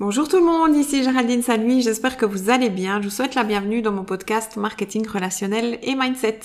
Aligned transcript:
Bonjour 0.00 0.28
tout 0.28 0.36
le 0.36 0.44
monde, 0.44 0.76
ici 0.76 1.02
Géraldine 1.02 1.42
Salui, 1.42 1.82
j'espère 1.82 2.16
que 2.16 2.24
vous 2.24 2.50
allez 2.50 2.70
bien. 2.70 3.00
Je 3.02 3.08
vous 3.08 3.12
souhaite 3.12 3.34
la 3.34 3.42
bienvenue 3.42 3.82
dans 3.82 3.90
mon 3.90 4.04
podcast 4.04 4.56
Marketing 4.56 5.04
relationnel 5.08 5.80
et 5.82 5.96
Mindset. 5.96 6.38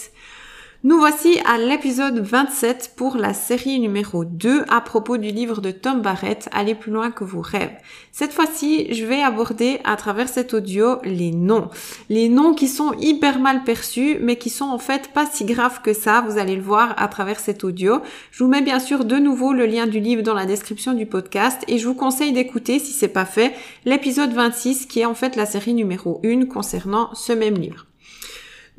Nous 0.85 0.97
voici 0.97 1.39
à 1.45 1.57
l'épisode 1.57 2.19
27 2.19 2.95
pour 2.97 3.15
la 3.15 3.33
série 3.33 3.79
numéro 3.79 4.25
2 4.25 4.65
à 4.67 4.81
propos 4.81 5.15
du 5.15 5.29
livre 5.29 5.61
de 5.61 5.71
Tom 5.71 6.01
Barrett, 6.01 6.49
Aller 6.51 6.75
plus 6.75 6.91
loin 6.91 7.09
que 7.09 7.23
vos 7.23 7.39
rêves. 7.39 7.71
Cette 8.11 8.33
fois-ci, 8.33 8.93
je 8.93 9.05
vais 9.05 9.23
aborder 9.23 9.79
à 9.85 9.95
travers 9.95 10.27
cet 10.27 10.53
audio 10.53 10.97
les 11.05 11.31
noms. 11.31 11.69
Les 12.09 12.27
noms 12.27 12.53
qui 12.53 12.67
sont 12.67 12.91
hyper 12.99 13.39
mal 13.39 13.63
perçus, 13.63 14.17
mais 14.19 14.35
qui 14.35 14.49
sont 14.49 14.65
en 14.65 14.77
fait 14.77 15.13
pas 15.13 15.25
si 15.25 15.45
graves 15.45 15.81
que 15.81 15.93
ça, 15.93 16.19
vous 16.27 16.37
allez 16.37 16.57
le 16.57 16.61
voir 16.61 16.93
à 16.97 17.07
travers 17.07 17.39
cet 17.39 17.63
audio. 17.63 18.01
Je 18.31 18.43
vous 18.43 18.49
mets 18.49 18.61
bien 18.61 18.81
sûr 18.81 19.05
de 19.05 19.15
nouveau 19.15 19.53
le 19.53 19.65
lien 19.65 19.87
du 19.87 20.01
livre 20.01 20.21
dans 20.21 20.33
la 20.33 20.45
description 20.45 20.91
du 20.91 21.05
podcast 21.05 21.61
et 21.69 21.77
je 21.77 21.87
vous 21.87 21.95
conseille 21.95 22.33
d'écouter, 22.33 22.79
si 22.79 22.91
c'est 22.91 23.07
pas 23.07 23.23
fait, 23.23 23.53
l'épisode 23.85 24.33
26 24.33 24.87
qui 24.87 24.99
est 24.99 25.05
en 25.05 25.15
fait 25.15 25.37
la 25.37 25.45
série 25.45 25.75
numéro 25.75 26.19
1 26.25 26.47
concernant 26.47 27.15
ce 27.15 27.31
même 27.31 27.55
livre. 27.55 27.85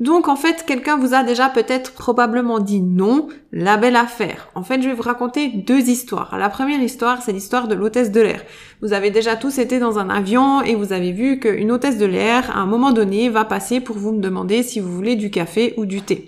Donc 0.01 0.27
en 0.27 0.35
fait, 0.35 0.65
quelqu'un 0.65 0.97
vous 0.97 1.13
a 1.13 1.23
déjà 1.23 1.47
peut-être 1.47 1.93
probablement 1.93 2.59
dit 2.59 2.81
non, 2.81 3.29
la 3.53 3.77
belle 3.77 3.95
affaire. 3.95 4.49
En 4.53 4.63
fait, 4.63 4.81
je 4.81 4.89
vais 4.89 4.93
vous 4.93 5.01
raconter 5.01 5.47
deux 5.47 5.89
histoires. 5.89 6.37
La 6.37 6.49
première 6.49 6.81
histoire, 6.81 7.21
c'est 7.21 7.31
l'histoire 7.31 7.69
de 7.69 7.75
l'hôtesse 7.75 8.11
de 8.11 8.19
l'air. 8.19 8.43
Vous 8.81 8.91
avez 8.91 9.09
déjà 9.09 9.37
tous 9.37 9.57
été 9.57 9.79
dans 9.79 9.97
un 9.97 10.09
avion 10.09 10.61
et 10.61 10.75
vous 10.75 10.91
avez 10.91 11.13
vu 11.13 11.39
qu'une 11.39 11.71
hôtesse 11.71 11.97
de 11.97 12.05
l'air, 12.05 12.55
à 12.55 12.59
un 12.59 12.65
moment 12.65 12.91
donné, 12.91 13.29
va 13.29 13.45
passer 13.45 13.79
pour 13.79 13.97
vous 13.97 14.11
me 14.11 14.21
demander 14.21 14.63
si 14.63 14.81
vous 14.81 14.91
voulez 14.91 15.15
du 15.15 15.31
café 15.31 15.73
ou 15.77 15.85
du 15.85 16.01
thé. 16.01 16.27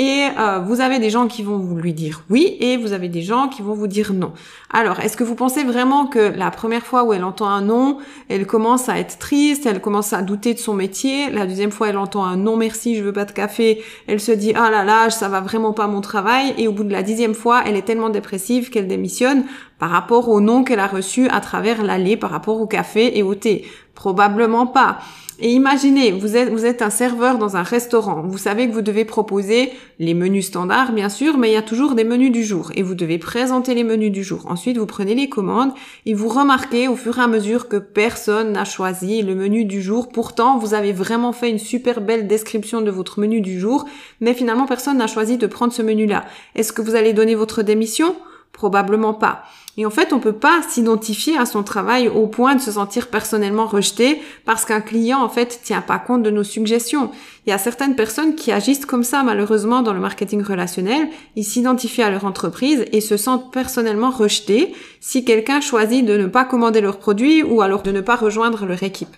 Et 0.00 0.28
euh, 0.38 0.60
vous 0.60 0.80
avez 0.80 1.00
des 1.00 1.10
gens 1.10 1.26
qui 1.26 1.42
vont 1.42 1.58
vous 1.58 1.74
lui 1.74 1.92
dire 1.92 2.22
oui 2.30 2.56
et 2.60 2.76
vous 2.76 2.92
avez 2.92 3.08
des 3.08 3.22
gens 3.22 3.48
qui 3.48 3.62
vont 3.62 3.74
vous 3.74 3.88
dire 3.88 4.12
non. 4.12 4.32
Alors, 4.70 5.00
est-ce 5.00 5.16
que 5.16 5.24
vous 5.24 5.34
pensez 5.34 5.64
vraiment 5.64 6.06
que 6.06 6.20
la 6.20 6.52
première 6.52 6.86
fois 6.86 7.02
où 7.02 7.12
elle 7.12 7.24
entend 7.24 7.48
un 7.48 7.62
non, 7.62 7.98
elle 8.28 8.46
commence 8.46 8.88
à 8.88 8.96
être 9.00 9.18
triste, 9.18 9.66
elle 9.66 9.80
commence 9.80 10.12
à 10.12 10.22
douter 10.22 10.54
de 10.54 10.60
son 10.60 10.72
métier, 10.72 11.30
la 11.32 11.46
deuxième 11.46 11.72
fois 11.72 11.88
elle 11.88 11.98
entend 11.98 12.24
un 12.24 12.36
non 12.36 12.56
merci, 12.56 12.94
je 12.94 13.02
veux 13.02 13.12
pas 13.12 13.24
de 13.24 13.32
café, 13.32 13.82
elle 14.06 14.20
se 14.20 14.30
dit 14.30 14.52
ah 14.54 14.70
là 14.70 14.84
là, 14.84 15.10
ça 15.10 15.28
va 15.28 15.40
vraiment 15.40 15.72
pas 15.72 15.88
mon 15.88 16.00
travail 16.00 16.54
et 16.58 16.68
au 16.68 16.72
bout 16.72 16.84
de 16.84 16.92
la 16.92 17.02
dixième 17.02 17.34
fois, 17.34 17.64
elle 17.66 17.74
est 17.74 17.82
tellement 17.82 18.10
dépressive 18.10 18.70
qu'elle 18.70 18.86
démissionne 18.86 19.46
par 19.80 19.90
rapport 19.90 20.28
au 20.28 20.40
non 20.40 20.62
qu'elle 20.62 20.78
a 20.78 20.86
reçu 20.86 21.28
à 21.28 21.40
travers 21.40 21.82
l'allée 21.82 22.16
par 22.16 22.30
rapport 22.30 22.60
au 22.60 22.68
café 22.68 23.18
et 23.18 23.24
au 23.24 23.34
thé 23.34 23.64
Probablement 23.98 24.68
pas. 24.68 24.98
Et 25.40 25.52
imaginez, 25.52 26.10
vous 26.10 26.36
êtes, 26.36 26.48
vous 26.50 26.66
êtes 26.66 26.82
un 26.82 26.90
serveur 26.90 27.38
dans 27.38 27.56
un 27.56 27.62
restaurant. 27.62 28.22
Vous 28.22 28.38
savez 28.38 28.66
que 28.68 28.72
vous 28.72 28.82
devez 28.82 29.04
proposer 29.04 29.70
les 30.00 30.12
menus 30.12 30.46
standards, 30.46 30.90
bien 30.90 31.08
sûr, 31.08 31.38
mais 31.38 31.50
il 31.50 31.52
y 31.52 31.56
a 31.56 31.62
toujours 31.62 31.94
des 31.94 32.02
menus 32.02 32.32
du 32.32 32.42
jour. 32.42 32.72
Et 32.74 32.82
vous 32.82 32.96
devez 32.96 33.18
présenter 33.18 33.74
les 33.74 33.84
menus 33.84 34.10
du 34.10 34.24
jour. 34.24 34.46
Ensuite, 34.48 34.78
vous 34.78 34.86
prenez 34.86 35.14
les 35.14 35.28
commandes 35.28 35.70
et 36.06 36.14
vous 36.14 36.26
remarquez 36.26 36.88
au 36.88 36.96
fur 36.96 37.18
et 37.18 37.22
à 37.22 37.28
mesure 37.28 37.68
que 37.68 37.76
personne 37.76 38.50
n'a 38.50 38.64
choisi 38.64 39.22
le 39.22 39.36
menu 39.36 39.64
du 39.64 39.80
jour. 39.80 40.08
Pourtant, 40.08 40.58
vous 40.58 40.74
avez 40.74 40.92
vraiment 40.92 41.32
fait 41.32 41.50
une 41.50 41.60
super 41.60 42.00
belle 42.00 42.26
description 42.26 42.80
de 42.80 42.90
votre 42.90 43.20
menu 43.20 43.40
du 43.40 43.60
jour, 43.60 43.84
mais 44.20 44.34
finalement, 44.34 44.66
personne 44.66 44.98
n'a 44.98 45.06
choisi 45.06 45.38
de 45.38 45.46
prendre 45.46 45.72
ce 45.72 45.82
menu-là. 45.82 46.24
Est-ce 46.56 46.72
que 46.72 46.82
vous 46.82 46.96
allez 46.96 47.12
donner 47.12 47.36
votre 47.36 47.62
démission? 47.62 48.16
Probablement 48.58 49.14
pas. 49.14 49.44
Et 49.76 49.86
en 49.86 49.90
fait, 49.90 50.12
on 50.12 50.18
peut 50.18 50.32
pas 50.32 50.62
s'identifier 50.68 51.38
à 51.38 51.46
son 51.46 51.62
travail 51.62 52.08
au 52.08 52.26
point 52.26 52.56
de 52.56 52.60
se 52.60 52.72
sentir 52.72 53.06
personnellement 53.06 53.66
rejeté 53.66 54.20
parce 54.44 54.64
qu'un 54.64 54.80
client, 54.80 55.22
en 55.22 55.28
fait, 55.28 55.60
tient 55.62 55.80
pas 55.80 56.00
compte 56.00 56.24
de 56.24 56.30
nos 56.32 56.42
suggestions. 56.42 57.12
Il 57.46 57.50
y 57.50 57.52
a 57.52 57.58
certaines 57.58 57.94
personnes 57.94 58.34
qui 58.34 58.50
agissent 58.50 58.84
comme 58.84 59.04
ça, 59.04 59.22
malheureusement, 59.22 59.82
dans 59.82 59.92
le 59.92 60.00
marketing 60.00 60.42
relationnel. 60.42 61.08
Ils 61.36 61.44
s'identifient 61.44 62.02
à 62.02 62.10
leur 62.10 62.24
entreprise 62.24 62.84
et 62.90 63.00
se 63.00 63.16
sentent 63.16 63.52
personnellement 63.52 64.10
rejetés 64.10 64.74
si 64.98 65.24
quelqu'un 65.24 65.60
choisit 65.60 66.04
de 66.04 66.16
ne 66.16 66.26
pas 66.26 66.44
commander 66.44 66.80
leurs 66.80 66.98
produits 66.98 67.44
ou 67.44 67.62
alors 67.62 67.84
de 67.84 67.92
ne 67.92 68.00
pas 68.00 68.16
rejoindre 68.16 68.66
leur 68.66 68.82
équipe. 68.82 69.14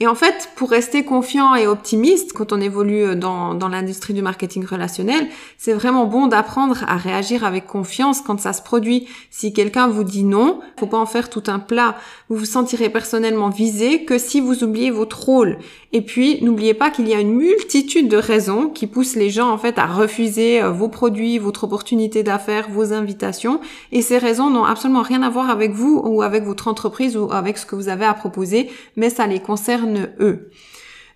Et 0.00 0.06
en 0.06 0.14
fait, 0.14 0.50
pour 0.56 0.70
rester 0.70 1.04
confiant 1.04 1.54
et 1.54 1.66
optimiste 1.66 2.32
quand 2.32 2.52
on 2.52 2.60
évolue 2.60 3.04
euh, 3.04 3.14
dans, 3.14 3.54
dans 3.54 3.68
l'industrie 3.68 4.14
du 4.14 4.22
marketing 4.22 4.64
relationnel, 4.66 5.28
c'est 5.56 5.72
vraiment 5.72 6.06
bon 6.06 6.26
d'apprendre 6.26 6.84
à 6.86 6.96
réagir 6.96 7.44
avec 7.44 7.66
confiance 7.66 8.20
quand 8.20 8.40
ça 8.40 8.52
se 8.52 8.62
produit. 8.62 9.08
Si 9.30 9.52
quelqu'un 9.52 9.88
vous 9.88 10.04
dit 10.04 10.24
non, 10.24 10.60
faut 10.78 10.86
pas 10.86 10.98
en 10.98 11.06
faire 11.06 11.30
tout 11.30 11.44
un 11.46 11.58
plat. 11.58 11.96
Vous 12.28 12.36
vous 12.36 12.44
sentirez 12.44 12.90
personnellement 12.90 13.48
visé 13.48 14.04
que 14.04 14.18
si 14.18 14.40
vous 14.40 14.64
oubliez 14.64 14.90
votre 14.90 15.22
rôle. 15.24 15.58
Et 15.92 16.02
puis, 16.02 16.42
n'oubliez 16.42 16.74
pas 16.74 16.90
qu'il 16.90 17.08
y 17.08 17.14
a 17.14 17.20
une 17.20 17.32
multitude 17.32 18.08
de 18.08 18.18
raisons 18.18 18.68
qui 18.68 18.86
poussent 18.86 19.16
les 19.16 19.30
gens 19.30 19.50
en 19.50 19.56
fait 19.56 19.78
à 19.78 19.86
refuser 19.86 20.62
euh, 20.62 20.70
vos 20.70 20.88
produits, 20.88 21.38
votre 21.38 21.64
opportunité 21.64 22.22
d'affaires, 22.22 22.68
vos 22.70 22.92
invitations. 22.92 23.60
Et 23.92 24.02
ces 24.02 24.18
raisons 24.18 24.50
n'ont 24.50 24.64
absolument 24.64 25.02
rien 25.02 25.22
à 25.22 25.30
voir 25.30 25.48
avec 25.48 25.72
vous 25.72 26.02
ou 26.04 26.22
avec 26.22 26.44
votre 26.44 26.68
entreprise 26.68 27.16
ou 27.16 27.30
avec 27.32 27.56
ce 27.56 27.64
que 27.64 27.76
vous 27.76 27.88
avez 27.88 28.04
à 28.04 28.14
proposer, 28.14 28.70
mais 28.96 29.08
ça 29.08 29.26
les 29.26 29.40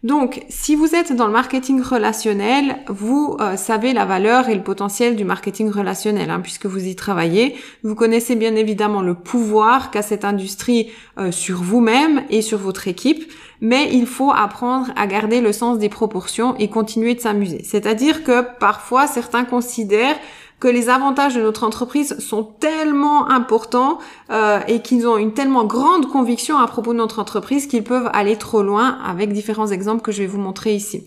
Donc, 0.03 0.47
si 0.49 0.77
vous 0.77 0.95
êtes 0.95 1.15
dans 1.15 1.27
le 1.27 1.33
marketing 1.33 1.83
relationnel, 1.83 2.79
vous 2.89 3.37
euh, 3.39 3.59
savez 3.59 3.93
la 3.93 4.07
valeur 4.07 4.49
et 4.49 4.55
le 4.55 4.63
potentiel 4.63 5.15
du 5.15 5.25
marketing 5.25 5.71
relationnel, 5.71 6.31
hein, 6.31 6.41
puisque 6.41 6.65
vous 6.65 6.87
y 6.87 6.97
travaillez. 6.97 7.55
Vous 7.83 7.95
connaissez 7.95 8.35
bien 8.35 8.57
évidemment 8.57 9.03
le 9.03 9.15
pouvoir 9.15 9.91
qu'a 9.91 10.01
cette 10.01 10.25
industrie 10.25 10.91
euh, 11.19 11.31
sur 11.31 11.63
vous-même 11.63 12.23
et 12.31 12.41
sur 12.41 12.57
votre 12.57 12.89
équipe, 12.89 13.31
mais 13.61 13.91
il 13.93 14.07
faut 14.07 14.31
apprendre 14.31 14.91
à 14.97 15.07
garder 15.07 15.43
le 15.43 15.53
sens 15.53 15.79
des 15.79 15.91
proportions 15.91 16.57
et 16.57 16.71
continuer 16.71 17.15
de 17.15 17.21
s'amuser. 17.21 17.63
C'est-à-dire 17.63 18.25
que 18.25 18.43
parfois, 18.59 19.07
certains 19.07 19.45
considèrent 19.45 20.17
que 20.61 20.69
les 20.69 20.91
avantages 20.91 21.35
de 21.35 21.41
notre 21.41 21.65
entreprise 21.65 22.19
sont 22.19 22.45
tellement 22.45 23.29
importants 23.31 23.99
euh, 24.31 24.61
et 24.69 24.81
qu'ils 24.81 25.09
ont 25.09 25.17
une 25.17 25.33
tellement 25.33 25.65
grande 25.65 26.07
conviction 26.09 26.59
à 26.59 26.67
propos 26.67 26.93
de 26.93 26.99
notre 26.99 27.19
entreprise 27.19 27.67
qu'ils 27.67 27.83
peuvent 27.83 28.11
aller 28.13 28.37
trop 28.37 28.63
loin 28.63 28.99
avec 29.05 29.33
différents 29.33 29.69
exemples 29.69 30.03
que 30.03 30.13
je 30.13 30.21
vais 30.21 30.29
vous 30.29 30.39
montrer 30.39 30.75
ici. 30.75 31.05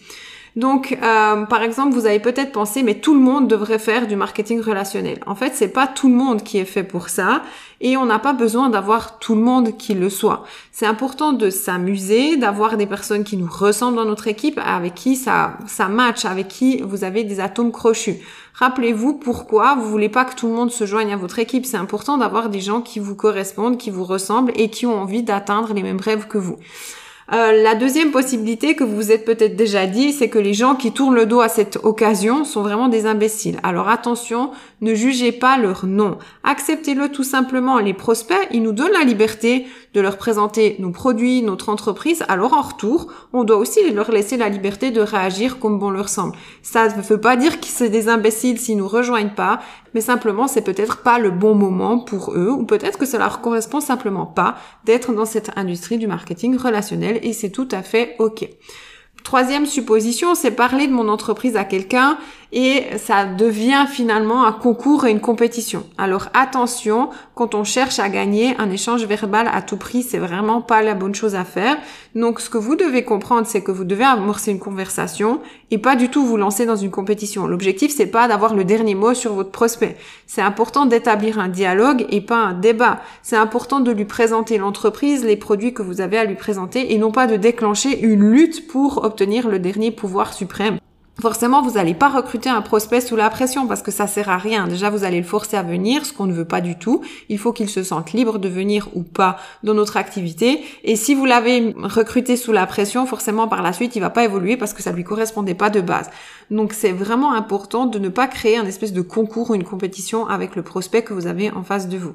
Donc, 0.55 0.95
euh, 1.01 1.45
par 1.45 1.63
exemple, 1.63 1.95
vous 1.95 2.05
avez 2.05 2.19
peut-être 2.19 2.51
pensé, 2.51 2.83
mais 2.83 2.95
tout 2.95 3.15
le 3.15 3.19
monde 3.19 3.47
devrait 3.47 3.79
faire 3.79 4.05
du 4.05 4.15
marketing 4.15 4.61
relationnel. 4.61 5.19
En 5.25 5.33
fait, 5.33 5.53
c'est 5.55 5.67
pas 5.67 5.87
tout 5.87 6.07
le 6.07 6.13
monde 6.13 6.43
qui 6.43 6.59
est 6.59 6.65
fait 6.65 6.83
pour 6.83 7.09
ça, 7.09 7.41
et 7.81 7.97
on 7.97 8.05
n'a 8.05 8.19
pas 8.19 8.33
besoin 8.33 8.69
d'avoir 8.69 9.17
tout 9.17 9.33
le 9.33 9.41
monde 9.41 9.75
qui 9.77 9.95
le 9.95 10.11
soit. 10.11 10.43
C'est 10.71 10.85
important 10.85 11.33
de 11.33 11.49
s'amuser, 11.49 12.37
d'avoir 12.37 12.77
des 12.77 12.85
personnes 12.85 13.23
qui 13.23 13.35
nous 13.35 13.49
ressemblent 13.49 13.97
dans 13.97 14.05
notre 14.05 14.27
équipe, 14.27 14.59
avec 14.63 14.93
qui 14.93 15.15
ça, 15.15 15.57
ça 15.65 15.87
match, 15.87 16.25
avec 16.25 16.49
qui 16.49 16.81
vous 16.83 17.03
avez 17.03 17.23
des 17.23 17.39
atomes 17.39 17.71
crochus. 17.71 18.19
Rappelez-vous 18.53 19.15
pourquoi 19.15 19.73
vous 19.73 19.89
voulez 19.89 20.09
pas 20.09 20.23
que 20.23 20.35
tout 20.35 20.47
le 20.47 20.53
monde 20.53 20.71
se 20.71 20.85
joigne 20.85 21.11
à 21.11 21.17
votre 21.17 21.39
équipe. 21.39 21.65
C'est 21.65 21.77
important 21.77 22.19
d'avoir 22.19 22.49
des 22.49 22.61
gens 22.61 22.81
qui 22.81 22.99
vous 22.99 23.15
correspondent, 23.15 23.79
qui 23.79 23.89
vous 23.89 24.03
ressemblent 24.03 24.51
et 24.55 24.69
qui 24.69 24.85
ont 24.85 25.01
envie 25.01 25.23
d'atteindre 25.23 25.73
les 25.73 25.81
mêmes 25.81 25.99
rêves 25.99 26.27
que 26.27 26.37
vous. 26.37 26.57
Euh, 27.33 27.63
la 27.63 27.73
deuxième 27.73 28.11
possibilité 28.11 28.75
que 28.75 28.83
vous 28.83 28.95
vous 28.95 29.11
êtes 29.11 29.25
peut-être 29.25 29.55
déjà 29.55 29.88
dit, 29.88 30.13
c'est 30.13 30.29
que 30.29 30.38
les 30.38 30.53
gens 30.53 30.75
qui 30.75 30.91
tournent 30.91 31.16
le 31.16 31.25
dos 31.25 31.41
à 31.41 31.49
cette 31.49 31.79
occasion 31.81 32.44
sont 32.44 32.61
vraiment 32.61 32.89
des 32.89 33.07
imbéciles. 33.07 33.59
Alors 33.63 33.89
attention, 33.89 34.51
ne 34.81 34.94
jugez 34.94 35.31
pas 35.31 35.57
leur 35.57 35.88
nom. 35.88 36.19
Acceptez-le 36.44 37.09
tout 37.09 37.23
simplement. 37.23 37.79
Les 37.79 37.95
prospects, 37.95 38.47
ils 38.51 38.61
nous 38.61 38.71
donnent 38.71 38.94
la 38.94 39.03
liberté 39.03 39.66
de 39.93 40.01
leur 40.01 40.17
présenter 40.17 40.75
nos 40.79 40.91
produits, 40.91 41.41
notre 41.41 41.69
entreprise. 41.69 42.23
Alors 42.27 42.53
en 42.53 42.61
retour, 42.61 43.11
on 43.31 43.43
doit 43.43 43.57
aussi 43.57 43.79
leur 43.91 44.11
laisser 44.11 44.37
la 44.37 44.49
liberté 44.49 44.91
de 44.91 45.01
réagir 45.01 45.59
comme 45.59 45.79
bon 45.79 45.89
leur 45.89 46.09
semble. 46.09 46.35
Ça 46.61 46.87
ne 46.89 47.01
veut 47.01 47.21
pas 47.21 47.35
dire 47.35 47.59
qu'ils 47.59 47.73
sont 47.73 47.89
des 47.89 48.09
imbéciles 48.09 48.59
s'ils 48.59 48.77
nous 48.77 48.87
rejoignent 48.87 49.35
pas, 49.35 49.61
mais 49.93 50.01
simplement 50.01 50.47
c'est 50.47 50.63
peut-être 50.63 51.03
pas 51.03 51.19
le 51.19 51.31
bon 51.31 51.55
moment 51.55 51.99
pour 51.99 52.33
eux, 52.33 52.49
ou 52.51 52.65
peut-être 52.65 52.97
que 52.97 53.05
ça 53.05 53.17
leur 53.17 53.41
correspond 53.41 53.81
simplement 53.81 54.25
pas 54.25 54.55
d'être 54.85 55.13
dans 55.13 55.25
cette 55.25 55.51
industrie 55.55 55.97
du 55.97 56.07
marketing 56.07 56.57
relationnel 56.57 57.19
et 57.23 57.33
c'est 57.33 57.51
tout 57.51 57.67
à 57.71 57.83
fait 57.83 58.15
ok. 58.19 58.47
Troisième 59.23 59.65
supposition, 59.65 60.35
c'est 60.35 60.51
parler 60.51 60.85
de 60.85 60.91
mon 60.91 61.07
entreprise 61.07 61.55
à 61.55 61.63
quelqu'un 61.63 62.17
et 62.53 62.85
ça 62.97 63.25
devient 63.25 63.85
finalement 63.89 64.45
un 64.45 64.51
concours 64.51 65.07
et 65.07 65.11
une 65.11 65.19
compétition. 65.19 65.83
Alors 65.97 66.29
attention, 66.35 67.09
quand 67.33 67.55
on 67.55 67.63
cherche 67.63 67.97
à 67.97 68.09
gagner 68.09 68.55
un 68.59 68.69
échange 68.69 69.05
verbal 69.05 69.49
à 69.51 69.63
tout 69.63 69.75
prix, 69.75 70.03
c'est 70.03 70.19
vraiment 70.19 70.61
pas 70.61 70.83
la 70.83 70.93
bonne 70.93 71.15
chose 71.15 71.33
à 71.33 71.45
faire. 71.45 71.75
Donc 72.13 72.39
ce 72.39 72.51
que 72.51 72.59
vous 72.59 72.75
devez 72.75 73.03
comprendre, 73.03 73.47
c'est 73.47 73.63
que 73.63 73.71
vous 73.71 73.83
devez 73.83 74.03
amorcer 74.03 74.51
une 74.51 74.59
conversation 74.59 75.41
et 75.71 75.79
pas 75.79 75.95
du 75.95 76.09
tout 76.09 76.23
vous 76.23 76.38
lancer 76.38 76.67
dans 76.67 76.75
une 76.75 76.91
compétition. 76.91 77.47
L'objectif 77.47 77.91
c'est 77.91 78.05
pas 78.05 78.27
d'avoir 78.27 78.53
le 78.53 78.63
dernier 78.63 78.94
mot 78.94 79.15
sur 79.15 79.33
votre 79.33 79.51
prospect. 79.51 79.97
C'est 80.27 80.44
important 80.44 80.85
d'établir 80.85 81.39
un 81.39 81.49
dialogue 81.49 82.06
et 82.09 82.21
pas 82.21 82.38
un 82.38 82.53
débat. 82.53 83.01
C'est 83.23 83.35
important 83.35 83.79
de 83.79 83.91
lui 83.91 84.06
présenter 84.06 84.59
l'entreprise, 84.59 85.25
les 85.25 85.38
produits 85.38 85.73
que 85.73 85.81
vous 85.81 86.01
avez 86.01 86.19
à 86.19 86.25
lui 86.25 86.35
présenter 86.35 86.94
et 86.94 86.99
non 86.99 87.11
pas 87.11 87.25
de 87.25 87.35
déclencher 87.35 87.99
une 88.01 88.29
lutte 88.29 88.67
pour 88.67 89.03
obtenir 89.03 89.49
le 89.49 89.57
dernier 89.57 89.89
pouvoir 89.89 90.33
suprême. 90.33 90.77
Forcément, 91.21 91.62
vous 91.62 91.74
n'allez 91.74 91.94
pas 91.94 92.10
recruter 92.10 92.50
un 92.50 92.62
prospect 92.62 93.00
sous 93.00 93.15
la 93.15 93.30
pression 93.30 93.68
parce 93.68 93.83
que 93.83 93.92
ça 93.92 94.07
sert 94.07 94.30
à 94.30 94.38
rien. 94.38 94.68
Déjà, 94.68 94.89
vous 94.89 95.04
allez 95.04 95.19
le 95.19 95.25
forcer 95.25 95.56
à 95.56 95.62
venir, 95.62 96.06
ce 96.06 96.12
qu'on 96.12 96.25
ne 96.25 96.33
veut 96.33 96.45
pas 96.45 96.60
du 96.60 96.75
tout. 96.75 97.01
Il 97.30 97.38
faut 97.38 97.54
qu'il 97.54 97.69
se 97.69 97.83
sente 97.83 98.13
libre 98.13 98.39
de 98.39 98.50
venir 98.50 98.89
ou 98.95 99.04
pas 99.04 99.38
dans 99.62 99.75
notre 99.75 99.95
activité. 99.95 100.63
Et 100.83 100.95
si 100.95 101.13
vous 101.13 101.25
l'avez 101.25 101.75
recruté 101.77 102.36
sous 102.36 102.51
la 102.51 102.65
pression, 102.65 103.06
forcément 103.06 103.48
par 103.48 103.62
la 103.62 103.74
suite, 103.74 103.95
il 103.95 104.00
va 104.00 104.10
pas 104.10 104.25
évoluer 104.25 104.57
parce 104.57 104.74
que 104.74 104.81
ça 104.81 104.92
lui 104.92 105.04
correspondait 105.04 105.54
pas 105.54 105.69
de 105.69 105.81
base. 105.81 106.10
Donc, 106.50 106.74
c'est 106.74 106.92
vraiment 106.92 107.33
important 107.33 107.86
de 107.86 108.00
ne 108.00 108.09
pas 108.09 108.27
créer 108.27 108.57
un 108.57 108.66
espèce 108.66 108.92
de 108.92 109.01
concours 109.01 109.51
ou 109.51 109.56
une 109.56 109.63
compétition 109.63 110.27
avec 110.27 110.56
le 110.56 110.63
prospect 110.63 111.04
que 111.04 111.13
vous 111.13 111.27
avez 111.27 111.51
en 111.51 111.63
face 111.63 111.88
de 111.88 111.98
vous. 111.98 112.13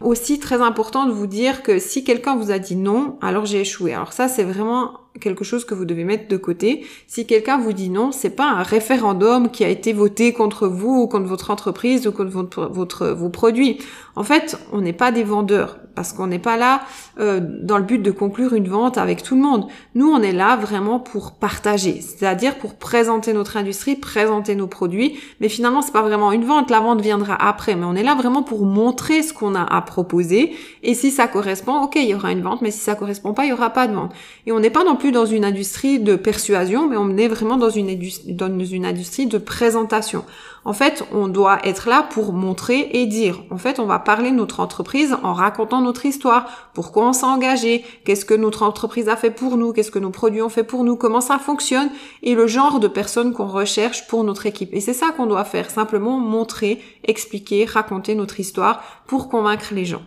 Aussi 0.00 0.38
très 0.38 0.62
important 0.62 1.04
de 1.04 1.12
vous 1.12 1.26
dire 1.26 1.62
que 1.62 1.78
si 1.78 2.04
quelqu'un 2.04 2.34
vous 2.34 2.50
a 2.50 2.58
dit 2.58 2.74
non, 2.74 3.18
alors 3.20 3.44
j'ai 3.44 3.60
échoué. 3.60 3.92
Alors 3.92 4.14
ça 4.14 4.28
c'est 4.28 4.44
vraiment 4.44 4.99
quelque 5.20 5.44
chose 5.44 5.64
que 5.64 5.74
vous 5.74 5.84
devez 5.84 6.04
mettre 6.04 6.28
de 6.28 6.36
côté. 6.36 6.84
Si 7.06 7.26
quelqu'un 7.26 7.58
vous 7.58 7.72
dit 7.72 7.90
non, 7.90 8.12
c'est 8.12 8.30
pas 8.30 8.48
un 8.48 8.62
référendum 8.62 9.50
qui 9.50 9.64
a 9.64 9.68
été 9.68 9.92
voté 9.92 10.32
contre 10.32 10.66
vous 10.66 11.02
ou 11.02 11.06
contre 11.06 11.26
votre 11.26 11.50
entreprise 11.50 12.06
ou 12.06 12.12
contre 12.12 12.30
votre, 12.30 12.66
votre 12.66 13.08
vos 13.08 13.28
produits. 13.28 13.78
En 14.16 14.24
fait, 14.24 14.58
on 14.72 14.80
n'est 14.80 14.92
pas 14.92 15.12
des 15.12 15.22
vendeurs 15.22 15.78
parce 15.94 16.12
qu'on 16.12 16.26
n'est 16.26 16.38
pas 16.38 16.56
là 16.56 16.82
euh, 17.18 17.40
dans 17.62 17.78
le 17.78 17.84
but 17.84 17.98
de 17.98 18.10
conclure 18.10 18.54
une 18.54 18.68
vente 18.68 18.96
avec 18.98 19.22
tout 19.22 19.34
le 19.34 19.42
monde. 19.42 19.66
Nous, 19.94 20.10
on 20.10 20.22
est 20.22 20.32
là 20.32 20.56
vraiment 20.56 20.98
pour 20.98 21.32
partager, 21.32 22.00
c'est-à-dire 22.00 22.56
pour 22.56 22.74
présenter 22.74 23.32
notre 23.32 23.56
industrie, 23.56 23.96
présenter 23.96 24.54
nos 24.54 24.66
produits. 24.66 25.18
Mais 25.40 25.48
finalement, 25.48 25.82
c'est 25.82 25.92
pas 25.92 26.02
vraiment 26.02 26.32
une 26.32 26.44
vente. 26.44 26.70
La 26.70 26.80
vente 26.80 27.00
viendra 27.00 27.34
après, 27.34 27.76
mais 27.76 27.84
on 27.84 27.94
est 27.94 28.02
là 28.02 28.14
vraiment 28.14 28.42
pour 28.42 28.64
montrer 28.64 29.22
ce 29.22 29.32
qu'on 29.32 29.54
a 29.54 29.62
à 29.62 29.82
proposer. 29.82 30.52
Et 30.82 30.94
si 30.94 31.10
ça 31.10 31.28
correspond, 31.28 31.82
ok, 31.82 31.96
il 31.96 32.08
y 32.08 32.14
aura 32.14 32.32
une 32.32 32.42
vente. 32.42 32.62
Mais 32.62 32.70
si 32.70 32.80
ça 32.80 32.94
correspond 32.94 33.34
pas, 33.34 33.44
il 33.44 33.50
y 33.50 33.52
aura 33.52 33.70
pas 33.70 33.86
de 33.86 33.94
vente. 33.94 34.12
Et 34.46 34.52
on 34.52 34.60
n'est 34.60 34.70
pas 34.70 34.84
non 34.84 34.96
plus 34.96 35.09
dans 35.10 35.26
une 35.26 35.44
industrie 35.44 35.98
de 35.98 36.16
persuasion, 36.16 36.88
mais 36.88 36.96
on 36.96 37.16
est 37.16 37.28
vraiment 37.28 37.56
dans 37.56 37.70
une, 37.70 37.98
dans 38.28 38.64
une 38.64 38.86
industrie 38.86 39.26
de 39.26 39.38
présentation. 39.38 40.24
En 40.64 40.72
fait, 40.72 41.04
on 41.12 41.28
doit 41.28 41.58
être 41.64 41.88
là 41.88 42.02
pour 42.02 42.32
montrer 42.32 42.90
et 42.92 43.06
dire. 43.06 43.42
En 43.50 43.56
fait, 43.56 43.80
on 43.80 43.86
va 43.86 43.98
parler 43.98 44.30
de 44.30 44.36
notre 44.36 44.60
entreprise 44.60 45.16
en 45.22 45.32
racontant 45.32 45.80
notre 45.80 46.04
histoire, 46.04 46.70
pourquoi 46.74 47.08
on 47.08 47.12
s'est 47.12 47.24
engagé, 47.24 47.84
qu'est-ce 48.04 48.24
que 48.24 48.34
notre 48.34 48.62
entreprise 48.62 49.08
a 49.08 49.16
fait 49.16 49.30
pour 49.30 49.56
nous, 49.56 49.72
qu'est-ce 49.72 49.90
que 49.90 49.98
nos 49.98 50.10
produits 50.10 50.42
ont 50.42 50.50
fait 50.50 50.64
pour 50.64 50.84
nous, 50.84 50.96
comment 50.96 51.22
ça 51.22 51.38
fonctionne? 51.38 51.90
Et 52.22 52.34
le 52.34 52.46
genre 52.46 52.78
de 52.78 52.88
personnes 52.88 53.32
qu'on 53.32 53.46
recherche 53.46 54.06
pour 54.06 54.22
notre 54.22 54.46
équipe. 54.46 54.74
Et 54.74 54.80
c'est 54.80 54.92
ça 54.92 55.12
qu'on 55.16 55.26
doit 55.26 55.44
faire, 55.44 55.70
simplement 55.70 56.18
montrer, 56.18 56.80
expliquer, 57.04 57.64
raconter 57.64 58.14
notre 58.14 58.38
histoire 58.38 58.82
pour 59.06 59.28
convaincre 59.28 59.72
les 59.72 59.86
gens. 59.86 60.02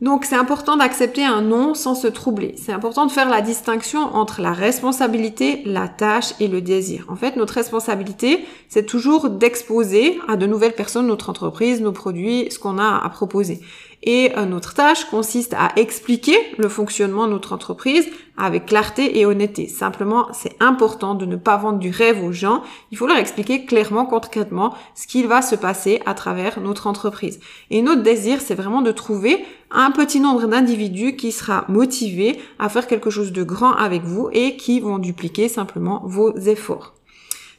Donc 0.00 0.24
c'est 0.24 0.36
important 0.36 0.76
d'accepter 0.76 1.24
un 1.24 1.42
non 1.42 1.74
sans 1.74 1.96
se 1.96 2.06
troubler. 2.06 2.54
C'est 2.56 2.72
important 2.72 3.06
de 3.06 3.10
faire 3.10 3.28
la 3.28 3.40
distinction 3.40 3.98
entre 4.14 4.40
la 4.40 4.52
responsabilité, 4.52 5.62
la 5.64 5.88
tâche 5.88 6.34
et 6.38 6.46
le 6.46 6.60
désir. 6.60 7.06
En 7.08 7.16
fait, 7.16 7.34
notre 7.34 7.54
responsabilité, 7.54 8.44
c'est 8.68 8.86
toujours 8.86 9.28
d'exposer 9.28 10.20
à 10.28 10.36
de 10.36 10.46
nouvelles 10.46 10.74
personnes 10.74 11.08
notre 11.08 11.30
entreprise, 11.30 11.80
nos 11.80 11.90
produits, 11.90 12.46
ce 12.52 12.60
qu'on 12.60 12.78
a 12.78 13.00
à 13.04 13.08
proposer. 13.08 13.60
Et 14.02 14.32
notre 14.46 14.74
tâche 14.74 15.06
consiste 15.06 15.54
à 15.54 15.72
expliquer 15.76 16.36
le 16.56 16.68
fonctionnement 16.68 17.26
de 17.26 17.32
notre 17.32 17.52
entreprise 17.52 18.06
avec 18.36 18.66
clarté 18.66 19.18
et 19.18 19.26
honnêteté. 19.26 19.66
Simplement, 19.66 20.28
c'est 20.32 20.56
important 20.60 21.14
de 21.14 21.26
ne 21.26 21.34
pas 21.34 21.56
vendre 21.56 21.80
du 21.80 21.90
rêve 21.90 22.22
aux 22.22 22.32
gens. 22.32 22.62
Il 22.92 22.96
faut 22.96 23.08
leur 23.08 23.16
expliquer 23.16 23.64
clairement, 23.64 24.06
concrètement, 24.06 24.74
ce 24.94 25.08
qu'il 25.08 25.26
va 25.26 25.42
se 25.42 25.56
passer 25.56 26.00
à 26.06 26.14
travers 26.14 26.60
notre 26.60 26.86
entreprise. 26.86 27.40
Et 27.70 27.82
notre 27.82 28.02
désir, 28.02 28.40
c'est 28.40 28.54
vraiment 28.54 28.82
de 28.82 28.92
trouver 28.92 29.44
un 29.70 29.90
petit 29.90 30.20
nombre 30.20 30.46
d'individus 30.46 31.16
qui 31.16 31.32
sera 31.32 31.64
motivé 31.68 32.38
à 32.60 32.68
faire 32.68 32.86
quelque 32.86 33.10
chose 33.10 33.32
de 33.32 33.42
grand 33.42 33.74
avec 33.74 34.04
vous 34.04 34.30
et 34.32 34.56
qui 34.56 34.78
vont 34.78 34.98
dupliquer 34.98 35.48
simplement 35.48 36.02
vos 36.04 36.34
efforts. 36.36 36.94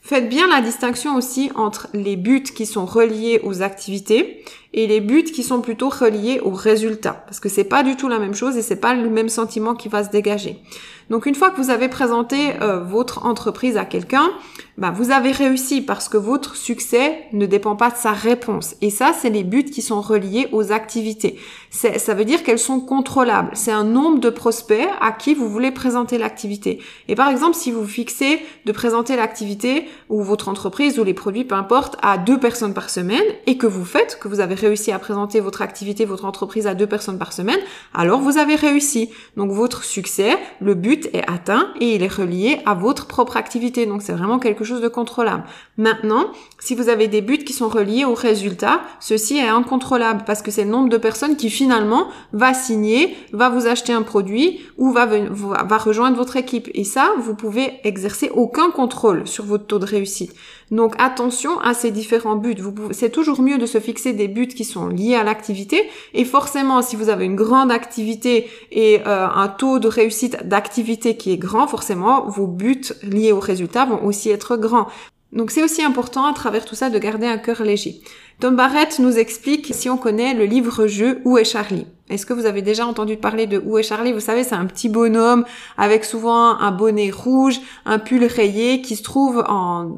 Faites 0.02 0.30
bien 0.30 0.48
la 0.48 0.62
distinction 0.62 1.16
aussi 1.18 1.52
entre 1.56 1.88
les 1.94 2.16
buts 2.16 2.42
qui 2.42 2.66
sont 2.66 2.86
reliés 2.86 3.42
aux 3.44 3.62
activités 3.62 4.44
et 4.74 4.88
les 4.88 5.01
buts 5.01 5.24
qui 5.24 5.44
sont 5.44 5.62
plutôt 5.62 5.89
reliés 5.89 6.39
aux 6.44 6.51
résultats 6.51 7.24
parce 7.25 7.39
que 7.39 7.50
c'est 7.50 7.63
pas 7.63 7.83
du 7.83 7.95
tout 7.95 8.07
la 8.07 8.19
même 8.19 8.36
chose 8.36 8.56
et 8.57 8.62
c'est 8.62 8.75
pas 8.75 8.94
le 8.94 9.10
même 9.10 9.30
sentiment 9.30 9.74
qui 9.75 9.89
va 9.89 10.04
se 10.04 10.10
dégager. 10.10 10.62
Donc 11.10 11.25
une 11.25 11.36
fois 11.36 11.50
que 11.50 11.60
vous 11.60 11.71
avez 11.71 11.89
présenté 11.89 12.51
euh, 12.62 12.80
votre 12.83 13.25
entreprise 13.25 13.77
à 13.77 13.86
quelqu'un, 13.86 14.30
bah, 14.77 14.94
vous 14.95 15.12
avez 15.12 15.31
réussi 15.31 15.81
parce 15.81 16.07
que 16.07 16.18
votre 16.18 16.56
succès 16.56 17.24
ne 17.33 17.45
dépend 17.45 17.75
pas 17.75 17.89
de 17.89 17.98
sa 17.98 18.12
réponse. 18.12 18.75
Et 18.81 18.89
ça, 18.89 19.12
c'est 19.19 19.30
les 19.30 19.44
buts 19.44 19.66
qui 19.66 19.81
sont 19.81 20.01
reliés 20.01 20.48
aux 20.51 20.71
activités. 20.71 21.38
Ça 21.71 22.13
veut 22.13 22.25
dire 22.25 22.44
qu'elles 22.44 22.60
sont 22.60 22.80
contrôlables. 22.80 23.50
C'est 23.54 23.71
un 23.71 23.83
nombre 23.83 24.19
de 24.19 24.30
prospects 24.30 24.88
à 25.01 25.12
qui 25.12 25.33
vous 25.33 25.50
voulez 25.50 25.71
présenter 25.71 26.18
l'activité. 26.18 26.80
Et 27.07 27.16
par 27.16 27.30
exemple, 27.30 27.56
si 27.56 27.71
vous 27.71 27.86
fixez 27.86 28.39
de 28.66 28.71
présenter 28.71 29.16
l'activité 29.16 29.88
ou 30.10 30.21
votre 30.21 30.48
entreprise 30.48 30.98
ou 31.00 31.04
les 31.04 31.13
produits, 31.13 31.44
peu 31.44 31.56
importe, 31.56 31.98
à 32.01 32.18
deux 32.18 32.39
personnes 32.39 32.74
par 32.74 32.89
semaine 32.89 33.24
et 33.48 33.57
que 33.57 33.68
vous 33.68 33.86
faites, 33.86 34.18
que 34.19 34.27
vous 34.27 34.39
avez 34.39 34.56
réussi 34.60 34.92
à 34.92 35.00
présenter 35.00 35.40
votre 35.40 35.62
activité, 35.62 36.06
votre 36.06 36.26
entreprise 36.26 36.68
à 36.68 36.74
deux 36.74 36.88
personnes 36.88 37.18
par 37.18 37.34
semaine, 37.34 37.60
alors 37.94 38.20
vous 38.20 38.38
avez 38.38 38.56
réussi. 38.56 39.10
Donc 39.38 39.52
votre 39.52 39.84
succès, 39.84 40.38
le 40.60 40.76
but 40.76 41.10
est 41.14 41.28
atteint 41.30 41.70
et 41.80 41.96
il 41.96 42.04
est 42.04 42.14
relié 42.14 42.60
à 42.66 42.74
votre 42.74 43.08
propre 43.08 43.38
activité. 43.38 43.86
Donc 43.86 44.02
c'est 44.02 44.14
vraiment 44.14 44.40
quelque 44.40 44.64
chose 44.64 44.82
de 44.82 44.88
contrôlable. 44.88 45.44
Maintenant, 45.78 46.28
si 46.60 46.76
vous 46.76 46.90
avez 46.90 47.08
des 47.08 47.22
buts 47.22 47.44
qui 47.44 47.54
sont 47.54 47.70
reliés 47.70 48.06
au 48.06 48.14
résultat, 48.14 48.82
ceci 49.00 49.38
est 49.38 49.48
incontrôlable 49.48 50.24
parce 50.26 50.42
que 50.42 50.52
c'est 50.52 50.66
le 50.66 50.72
nombre 50.72 50.90
de 50.90 50.98
personnes 50.98 51.36
qui 51.36 51.50
finalement 51.50 52.08
va 52.34 52.54
signer, 52.54 53.16
va 53.34 53.50
vous 53.50 53.68
acheter 53.68 53.94
un 53.94 54.02
produit 54.02 54.60
ou 54.78 54.92
va, 54.92 55.06
va 55.06 55.78
rejoindre 55.78 56.18
votre 56.18 56.38
équipe. 56.38 56.70
Et 56.74 56.84
ça, 56.84 57.14
vous 57.20 57.36
pouvez 57.36 57.80
exercer 57.84 58.30
aucun 58.34 58.72
contrôle 58.72 59.28
sur 59.28 59.46
votre 59.46 59.66
taux 59.66 59.80
de 59.80 59.86
réussite. 59.86 60.34
Donc 60.72 60.94
attention 61.00 61.60
à 61.62 61.74
ces 61.74 61.92
différents 61.92 62.36
buts. 62.36 62.56
C'est 62.92 63.10
toujours 63.10 63.42
mieux 63.42 63.58
de 63.58 63.66
se 63.66 63.80
fixer 63.80 64.14
des 64.14 64.28
buts 64.28 64.49
qui 64.54 64.66
sont 64.66 64.88
liés 64.88 65.16
à 65.16 65.24
l'activité. 65.24 65.90
Et 66.13 66.25
forcément, 66.25 66.81
si 66.81 66.96
vous 66.96 67.10
avez 67.10 67.25
une 67.25 67.36
grande 67.36 67.72
activité 67.72 68.50
et 68.72 69.01
euh, 69.06 69.28
un 69.28 69.48
taux 69.48 69.80
de 69.80 69.88
réussite 69.88 70.48
d'activité 70.48 71.18
qui 71.18 71.31
est 71.31 71.38
grand, 71.38 71.68
forcément, 71.68 72.28
vos 72.28 72.48
buts 72.48 72.94
liés 73.04 73.31
au 73.31 73.40
résultat 73.40 73.86
vont 73.86 74.04
aussi 74.06 74.30
être 74.30 74.57
grands. 74.57 74.88
Donc 75.31 75.51
c'est 75.51 75.63
aussi 75.63 75.84
important 75.84 76.25
à 76.25 76.34
travers 76.34 76.66
tout 76.66 76.75
ça 76.75 76.90
de 76.90 76.98
garder 76.98 77.28
un 77.28 77.38
cœur 77.38 77.63
léger. 77.63 78.01
Tom 78.40 78.56
Barrett 78.56 79.00
nous 79.00 79.18
explique 79.18 79.74
si 79.74 79.90
on 79.90 79.98
connaît 79.98 80.34
le 80.34 80.46
livre-jeu 80.46 81.22
Où 81.25 81.38
est 81.38 81.44
Charlie? 81.44 81.86
Est-ce 82.10 82.26
que 82.26 82.34
vous 82.34 82.48
avez 82.48 82.64
déjà 82.64 82.88
entendu 82.88 83.18
parler 83.18 83.46
de 83.46 83.62
Où 83.64 83.78
est 83.78 83.84
Charlie? 83.84 84.14
Vous 84.14 84.20
savez, 84.20 84.44
c'est 84.44 84.56
un 84.56 84.66
petit 84.66 84.90
bonhomme 84.90 85.46
avec 85.78 86.04
souvent 86.04 86.58
un 86.60 86.72
bonnet 86.72 87.12
rouge, 87.12 87.60
un 87.86 88.00
pull 88.00 88.24
rayé 88.24 88.82
qui 88.82 88.96
se 88.96 89.04
trouve 89.04 89.44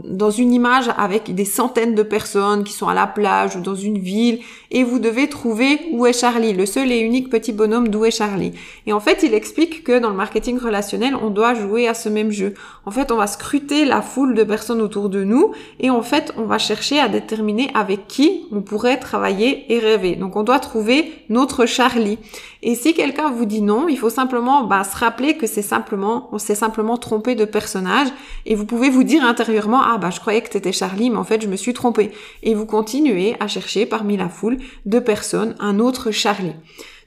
dans 0.03 0.31
une 0.31 0.51
image 0.51 0.89
avec 0.97 1.33
des 1.33 1.45
centaines 1.45 1.95
de 1.95 2.03
personnes 2.03 2.65
qui 2.65 2.73
sont 2.73 2.89
à 2.89 2.93
la 2.93 3.07
plage 3.07 3.55
ou 3.55 3.61
dans 3.61 3.75
une 3.75 3.97
ville 3.97 4.39
et 4.71 4.83
vous 4.83 4.99
devez 4.99 5.29
trouver 5.29 5.79
où 5.93 6.05
est 6.05 6.11
Charlie, 6.11 6.51
le 6.51 6.65
seul 6.65 6.91
et 6.91 6.99
unique 6.99 7.29
petit 7.29 7.53
bonhomme 7.53 7.87
d'où 7.87 8.03
est 8.03 8.11
Charlie. 8.11 8.51
Et 8.87 8.93
en 8.93 8.99
fait, 8.99 9.23
il 9.23 9.33
explique 9.33 9.85
que 9.85 9.97
dans 9.97 10.09
le 10.09 10.15
marketing 10.15 10.59
relationnel, 10.59 11.15
on 11.15 11.29
doit 11.29 11.53
jouer 11.53 11.87
à 11.87 11.93
ce 11.93 12.09
même 12.09 12.31
jeu. 12.31 12.55
En 12.85 12.91
fait, 12.91 13.11
on 13.13 13.17
va 13.17 13.27
scruter 13.27 13.85
la 13.85 14.01
foule 14.01 14.33
de 14.33 14.43
personnes 14.43 14.81
autour 14.81 15.07
de 15.07 15.23
nous 15.23 15.53
et 15.79 15.89
en 15.89 16.01
fait, 16.01 16.33
on 16.37 16.43
va 16.43 16.57
chercher 16.57 16.99
à 16.99 17.07
déterminer 17.07 17.69
avec 17.73 18.07
qui 18.07 18.47
on 18.51 18.61
pourrait 18.61 18.97
travailler 18.97 19.71
et 19.73 19.79
rêver. 19.79 20.17
Donc, 20.17 20.35
on 20.35 20.43
doit 20.43 20.59
trouver 20.59 21.11
notre 21.29 21.65
Charlie 21.65 22.00
et 22.63 22.75
si 22.75 22.93
quelqu'un 22.93 23.31
vous 23.31 23.45
dit 23.45 23.61
non, 23.61 23.87
il 23.87 23.97
faut 23.97 24.09
simplement 24.09 24.63
bah, 24.63 24.83
se 24.83 24.95
rappeler 24.95 25.37
que 25.37 25.47
c'est 25.47 25.61
simplement, 25.61 26.29
on 26.31 26.37
s'est 26.37 26.55
simplement 26.55 26.97
trompé 26.97 27.35
de 27.35 27.45
personnage 27.45 28.09
et 28.45 28.55
vous 28.55 28.65
pouvez 28.65 28.89
vous 28.89 29.03
dire 29.03 29.23
intérieurement, 29.23 29.81
ah 29.81 29.97
bah 29.97 30.09
je 30.11 30.19
croyais 30.19 30.41
que 30.41 30.49
c'était 30.51 30.71
Charlie, 30.71 31.09
mais 31.09 31.17
en 31.17 31.23
fait 31.23 31.41
je 31.41 31.47
me 31.47 31.55
suis 31.55 31.73
trompé. 31.73 32.11
Et 32.43 32.53
vous 32.53 32.65
continuez 32.65 33.35
à 33.39 33.47
chercher 33.47 33.85
parmi 33.85 34.17
la 34.17 34.29
foule 34.29 34.57
de 34.85 34.99
personnes 34.99 35.55
un 35.59 35.79
autre 35.79 36.11
Charlie. 36.11 36.55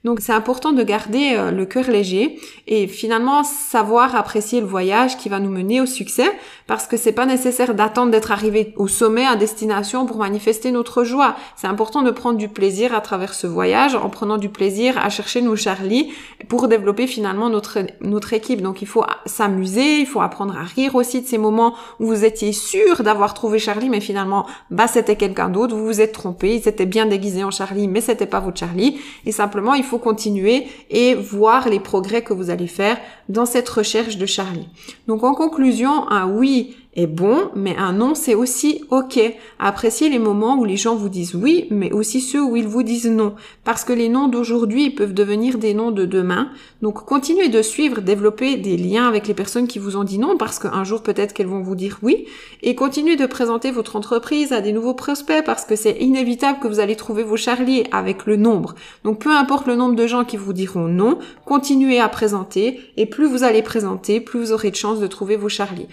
Donc 0.05 0.21
c'est 0.21 0.33
important 0.33 0.73
de 0.73 0.83
garder 0.83 1.35
euh, 1.35 1.51
le 1.51 1.65
cœur 1.65 1.89
léger 1.89 2.39
et 2.67 2.87
finalement 2.87 3.43
savoir 3.43 4.15
apprécier 4.15 4.61
le 4.61 4.67
voyage 4.67 5.17
qui 5.17 5.31
va 5.31 5.41
nous 5.41 5.51
mener 5.51 5.81
au 5.81 5.87
succès 5.87 6.31
parce 6.67 6.87
que 6.87 6.99
c'est 6.99 7.13
pas 7.13 7.25
nécessaire 7.25 7.75
d'attendre 7.75 8.11
d'être 8.11 8.31
arrivé 8.31 8.75
au 8.77 8.87
sommet 8.87 9.25
à 9.25 9.35
destination 9.35 10.05
pour 10.05 10.19
manifester 10.19 10.73
notre 10.73 11.05
joie. 11.05 11.37
C'est 11.57 11.67
important 11.67 12.03
de 12.03 12.11
prendre 12.11 12.37
du 12.37 12.49
plaisir 12.49 12.95
à 12.95 13.01
travers 13.01 13.33
ce 13.33 13.47
voyage 13.47 13.95
en 13.95 14.11
prenant 14.11 14.37
du 14.37 14.51
plaisir 14.51 14.99
à 14.99 15.09
chercher 15.09 15.41
nos 15.41 15.57
Charlie 15.57 16.13
pour 16.49 16.69
développer 16.69 17.07
finalement 17.07 17.49
notre 17.49 17.79
notre 18.03 18.35
équipe. 18.35 18.61
Donc 18.61 18.83
il 18.83 18.89
faut 18.89 19.05
s'amuser, 19.25 20.01
il 20.01 20.07
faut 20.07 20.21
apprendre 20.21 20.55
à 20.57 20.65
rire 20.65 20.97
aussi 20.97 21.23
de 21.23 21.27
ces 21.27 21.39
moments 21.39 21.75
où 21.99 22.07
vous 22.07 22.25
étiez 22.27 22.53
sûr 22.53 23.03
d'avoir 23.03 23.33
trouvé 23.33 23.59
Charlie 23.59 23.89
mais 23.89 24.01
finalement 24.01 24.47
bah 24.71 24.87
c'était 24.87 25.17
quelqu'un 25.17 25.49
d'autre, 25.49 25.75
vous 25.75 25.87
vous 25.87 26.01
êtes 26.03 26.13
trompé, 26.13 26.57
il 26.57 26.63
s'était 26.63 26.87
bien 26.87 27.07
déguisé 27.07 27.43
en 27.43 27.51
Charlie 27.51 27.89
mais 27.89 28.03
c'était 28.03 28.27
pas 28.27 28.41
votre 28.41 28.59
Charlie 28.59 29.01
et 29.25 29.33
simplement 29.33 29.73
il 29.73 29.83
faut 29.85 29.94
continuer 29.99 30.67
et 30.91 31.15
voir 31.15 31.69
les 31.69 31.81
progrès 31.81 32.23
que 32.23 32.33
vous 32.33 32.51
allez 32.51 32.67
faire 32.67 32.99
dans 33.29 33.47
cette 33.47 33.69
recherche 33.69 34.17
de 34.17 34.27
Charlie. 34.27 34.69
Donc 35.07 35.25
en 35.25 35.35
conclusion, 35.35 36.09
un 36.11 36.29
oui 36.29 36.77
est 36.95 37.07
bon, 37.07 37.51
mais 37.55 37.77
un 37.77 37.93
non, 37.93 38.15
c'est 38.15 38.35
aussi 38.35 38.83
ok. 38.91 39.19
Appréciez 39.59 40.09
les 40.09 40.19
moments 40.19 40.57
où 40.57 40.65
les 40.65 40.77
gens 40.77 40.95
vous 40.95 41.09
disent 41.09 41.35
oui, 41.35 41.67
mais 41.71 41.93
aussi 41.93 42.21
ceux 42.21 42.43
où 42.43 42.57
ils 42.57 42.69
vous 42.69 42.83
disent 42.83 43.11
non. 43.11 43.35
Parce 43.65 43.85
que 43.85 43.93
les 43.93 44.09
noms 44.09 44.29
d'aujourd'hui 44.29 44.91
peuvent 44.91 45.15
devenir 45.15 45.59
des 45.59 45.75
noms 45.75 45.91
de 45.91 46.05
demain. 46.05 46.51
Donc 46.83 47.05
continuez 47.05 47.49
de 47.49 47.63
suivre, 47.63 48.01
développer 48.01 48.57
des 48.57 48.77
liens 48.77 49.09
avec 49.09 49.27
les 49.27 49.35
personnes 49.35 49.67
qui 49.67 49.79
vous 49.79 49.97
ont 49.97 50.05
dit 50.05 50.19
non, 50.19 50.37
parce 50.37 50.59
qu'un 50.59 50.85
jour 50.85 51.03
peut-être 51.03 51.33
qu'elles 51.33 51.47
vont 51.47 51.63
vous 51.63 51.75
dire 51.75 51.99
oui. 52.03 52.27
Et 52.63 52.75
continuez 52.75 53.17
de 53.17 53.27
présenter 53.27 53.71
votre 53.71 53.97
entreprise 53.97 54.53
à 54.53 54.61
des 54.61 54.73
nouveaux 54.73 54.95
prospects, 54.95 55.45
parce 55.45 55.65
que 55.65 55.77
c'est 55.77 55.97
inévitable 56.01 56.61
que 56.61 56.69
vous 56.69 56.81
allez 56.81 56.97
trouver 56.97 57.25
vos 57.25 57.37
charliers 57.37 57.85
avec 57.91 58.27
le 58.27 58.37
nombre. 58.37 58.75
Donc 59.03 59.19
peu 59.19 59.33
importe 59.33 59.67
le 59.67 59.75
nombre 59.75 59.97
de 59.97 60.07
gens 60.07 60.25
qui 60.25 60.37
vous 60.37 60.53
diront 60.53 60.87
non, 60.87 61.19
continuez 61.45 61.99
à 61.99 62.09
présenter, 62.09 62.81
et 62.97 63.07
plus 63.07 63.27
vous 63.27 63.43
allez 63.43 63.63
présenter, 63.63 64.21
plus 64.21 64.39
vous 64.39 64.53
aurez 64.53 64.71
de 64.71 64.77
chances 64.77 65.01
de 65.01 65.07
trouver 65.07 65.37
vos 65.37 65.49
charliers. 65.49 65.89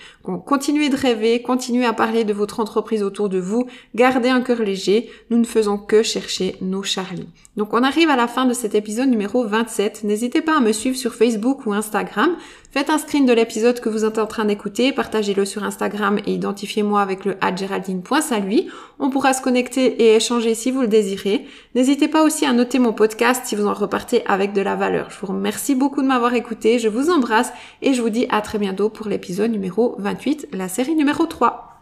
Continuez 0.46 0.89
de 0.91 0.95
rêver, 0.95 1.41
continuez 1.41 1.86
à 1.86 1.93
parler 1.93 2.24
de 2.24 2.33
votre 2.33 2.60
entreprise 2.60 3.01
autour 3.01 3.29
de 3.29 3.39
vous, 3.39 3.65
gardez 3.95 4.29
un 4.29 4.41
cœur 4.41 4.62
léger, 4.62 5.10
nous 5.31 5.39
ne 5.39 5.45
faisons 5.45 5.79
que 5.79 6.03
chercher 6.03 6.57
nos 6.62 6.83
Charlie. 6.83 7.27
Donc 7.57 7.74
on 7.74 7.83
arrive 7.83 8.10
à 8.10 8.15
la 8.15 8.27
fin 8.27 8.45
de 8.45 8.53
cet 8.53 8.75
épisode 8.75 9.10
numéro 9.10 9.43
27. 9.43 10.03
N'hésitez 10.03 10.41
pas 10.41 10.57
à 10.57 10.60
me 10.60 10.71
suivre 10.71 10.95
sur 10.95 11.15
Facebook 11.15 11.65
ou 11.65 11.74
Instagram. 11.74 12.36
Faites 12.71 12.89
un 12.89 12.97
screen 12.97 13.25
de 13.25 13.33
l'épisode 13.33 13.81
que 13.81 13.89
vous 13.89 14.05
êtes 14.05 14.17
en 14.17 14.27
train 14.27 14.45
d'écouter, 14.45 14.93
partagez-le 14.93 15.43
sur 15.43 15.65
Instagram 15.65 16.19
et 16.25 16.33
identifiez-moi 16.33 17.01
avec 17.01 17.25
le 17.25 17.35
@geraldine.salui. 17.53 18.69
On 18.97 19.09
pourra 19.09 19.33
se 19.33 19.41
connecter 19.41 20.01
et 20.01 20.15
échanger 20.15 20.55
si 20.55 20.71
vous 20.71 20.79
le 20.79 20.87
désirez. 20.87 21.45
N'hésitez 21.75 22.07
pas 22.07 22.23
aussi 22.23 22.45
à 22.45 22.53
noter 22.53 22.79
mon 22.79 22.93
podcast 22.93 23.41
si 23.43 23.57
vous 23.57 23.67
en 23.67 23.73
repartez 23.73 24.25
avec 24.25 24.53
de 24.53 24.61
la 24.61 24.77
valeur. 24.77 25.09
Je 25.09 25.19
vous 25.19 25.27
remercie 25.27 25.75
beaucoup 25.75 26.01
de 26.01 26.07
m'avoir 26.07 26.33
écouté, 26.33 26.79
je 26.79 26.87
vous 26.87 27.09
embrasse 27.09 27.51
et 27.81 27.93
je 27.93 28.01
vous 28.01 28.09
dis 28.09 28.25
à 28.29 28.39
très 28.39 28.57
bientôt 28.57 28.87
pour 28.87 29.09
l'épisode 29.09 29.51
numéro 29.51 29.95
28, 29.99 30.47
la 30.53 30.69
série 30.69 30.95
numéro 30.95 31.25
3. 31.25 31.67